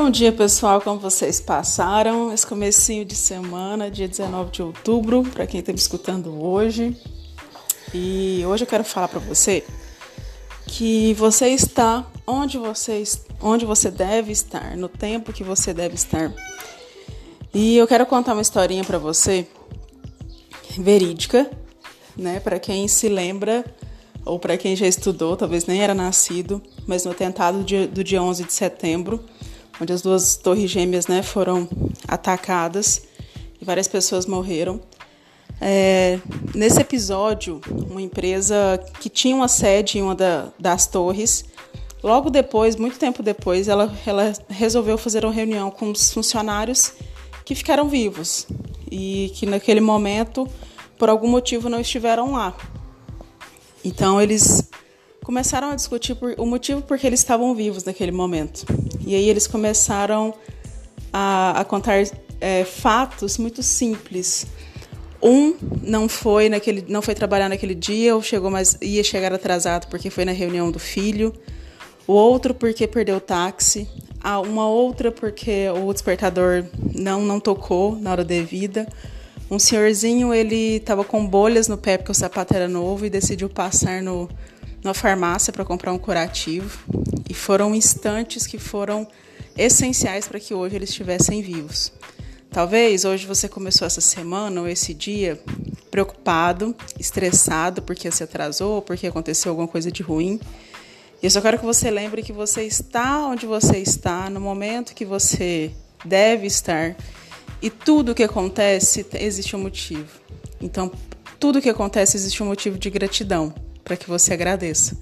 [0.00, 0.80] Bom dia, pessoal.
[0.80, 5.78] Como vocês passaram esse comecinho de semana, dia 19 de outubro, para quem está me
[5.78, 6.96] escutando hoje.
[7.92, 9.64] E hoje eu quero falar para você
[10.68, 13.02] que você está onde você,
[13.42, 16.32] onde você deve estar, no tempo que você deve estar.
[17.52, 19.48] E eu quero contar uma historinha para você,
[20.78, 21.50] verídica,
[22.16, 22.38] né?
[22.38, 23.64] Para quem se lembra
[24.24, 28.44] ou para quem já estudou, talvez nem era nascido, mas no atentado do dia 11
[28.44, 29.24] de setembro
[29.80, 31.68] onde as duas torres gêmeas né, foram
[32.06, 33.02] atacadas
[33.60, 34.80] e várias pessoas morreram.
[35.60, 36.20] É,
[36.54, 37.60] nesse episódio,
[37.90, 41.44] uma empresa que tinha uma sede em uma da, das torres,
[42.02, 46.92] logo depois, muito tempo depois, ela, ela resolveu fazer uma reunião com os funcionários
[47.44, 48.46] que ficaram vivos
[48.90, 50.46] e que naquele momento,
[50.96, 52.56] por algum motivo, não estiveram lá.
[53.84, 54.68] Então, eles
[55.24, 58.64] começaram a discutir por, o motivo por que eles estavam vivos naquele momento.
[59.08, 60.34] E aí eles começaram
[61.10, 62.04] a, a contar
[62.38, 64.46] é, fatos muito simples.
[65.22, 69.88] Um não foi naquele, não foi trabalhar naquele dia ou chegou mais ia chegar atrasado
[69.88, 71.32] porque foi na reunião do filho.
[72.06, 73.88] O outro porque perdeu o táxi.
[74.22, 78.86] A uma outra porque o despertador não não tocou na hora devida.
[79.50, 83.48] Um senhorzinho ele estava com bolhas no pé porque o sapato era novo e decidiu
[83.48, 84.28] passar no
[84.88, 86.78] na farmácia para comprar um curativo
[87.28, 89.06] e foram instantes que foram
[89.56, 91.92] essenciais para que hoje eles estivessem vivos.
[92.50, 95.38] Talvez hoje você começou essa semana ou esse dia
[95.90, 100.40] preocupado, estressado porque se atrasou, porque aconteceu alguma coisa de ruim.
[101.22, 104.94] E eu só quero que você lembre que você está onde você está, no momento
[104.94, 105.70] que você
[106.02, 106.96] deve estar.
[107.60, 110.08] E tudo que acontece existe um motivo.
[110.62, 110.90] Então,
[111.38, 114.96] tudo que acontece existe um motivo de gratidão para que você agradeça.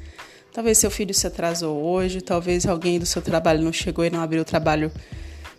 [0.53, 4.21] Talvez seu filho se atrasou hoje, talvez alguém do seu trabalho não chegou e não
[4.21, 4.91] abriu o trabalho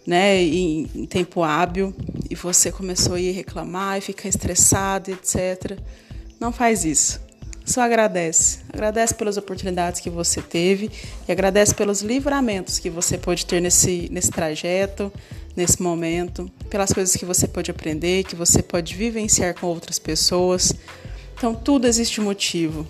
[0.08, 1.94] né, em, em tempo hábil
[2.30, 5.78] e você começou a ir reclamar e ficar estressado, etc.
[6.40, 7.22] Não faz isso.
[7.66, 8.60] Só agradece.
[8.72, 10.90] Agradece pelas oportunidades que você teve
[11.28, 15.12] e agradece pelos livramentos que você pode ter nesse, nesse trajeto,
[15.54, 20.74] nesse momento, pelas coisas que você pode aprender, que você pode vivenciar com outras pessoas.
[21.38, 22.88] Então, tudo existe motivo.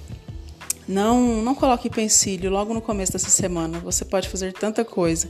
[0.88, 3.80] Não, não coloque pensilho logo no começo dessa semana.
[3.80, 5.30] Você pode fazer tanta coisa.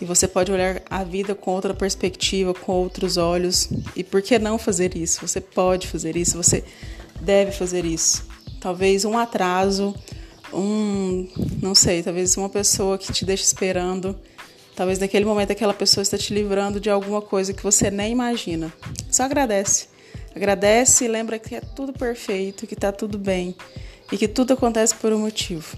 [0.00, 3.68] E você pode olhar a vida com outra perspectiva, com outros olhos.
[3.96, 5.26] E por que não fazer isso?
[5.26, 6.64] Você pode fazer isso, você
[7.20, 8.26] deve fazer isso.
[8.60, 9.94] Talvez um atraso,
[10.52, 11.28] um,
[11.62, 14.18] não sei, talvez uma pessoa que te deixa esperando.
[14.74, 18.72] Talvez naquele momento aquela pessoa está te livrando de alguma coisa que você nem imagina.
[19.10, 19.86] Só agradece.
[20.34, 23.54] Agradece e lembra que é tudo perfeito, que está tudo bem
[24.12, 25.74] e que tudo acontece por um motivo.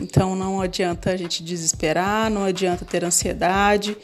[0.00, 3.96] Então não adianta a gente desesperar, não adianta ter ansiedade,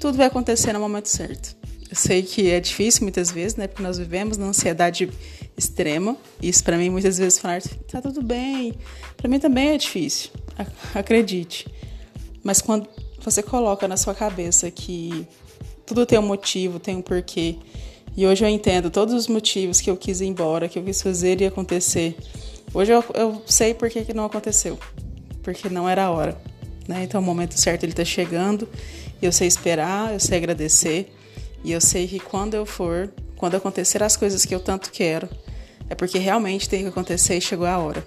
[0.00, 1.54] tudo vai acontecer no momento certo.
[1.90, 3.66] Eu sei que é difícil muitas vezes, né?
[3.66, 5.10] Porque nós vivemos na ansiedade
[5.56, 6.16] extrema.
[6.42, 8.74] Isso para mim muitas vezes falar tá tudo bem,
[9.16, 10.30] para mim também é difícil.
[10.94, 11.68] Acredite.
[12.42, 12.88] Mas quando
[13.22, 15.26] você coloca na sua cabeça que
[15.84, 17.56] tudo tem um motivo, tem um porquê,
[18.16, 21.00] e hoje eu entendo todos os motivos que eu quis ir embora, que eu quis
[21.02, 22.16] fazer e acontecer
[22.72, 24.78] Hoje eu, eu sei por que, que não aconteceu.
[25.42, 26.40] Porque não era a hora.
[26.86, 27.04] Né?
[27.04, 28.68] Então o momento certo ele está chegando.
[29.20, 31.12] Eu sei esperar, eu sei agradecer.
[31.64, 35.28] E eu sei que quando eu for, quando acontecer as coisas que eu tanto quero,
[35.90, 38.06] é porque realmente tem que acontecer e chegou a hora.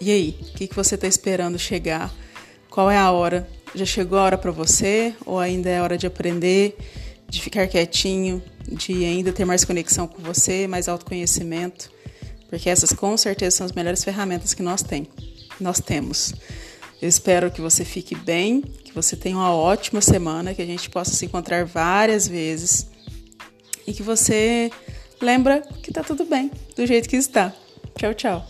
[0.00, 2.12] E aí, o que, que você está esperando chegar?
[2.68, 3.48] Qual é a hora?
[3.74, 5.14] Já chegou a hora para você?
[5.24, 6.76] Ou ainda é hora de aprender,
[7.28, 11.93] de ficar quietinho, de ainda ter mais conexão com você, mais autoconhecimento?
[12.54, 15.08] Porque essas com certeza são as melhores ferramentas que nós, tem,
[15.58, 16.32] nós temos.
[17.02, 20.88] Eu espero que você fique bem, que você tenha uma ótima semana, que a gente
[20.88, 22.86] possa se encontrar várias vezes
[23.84, 24.70] e que você
[25.20, 27.52] lembra que tá tudo bem, do jeito que está.
[27.98, 28.46] Tchau, tchau.